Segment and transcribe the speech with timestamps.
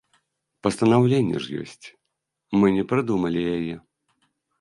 [0.67, 1.87] Пастанаўленне ж ёсць,
[2.61, 3.75] мы не прыдумалі яе.